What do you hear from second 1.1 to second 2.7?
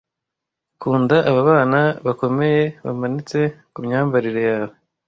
aba bana bakomeye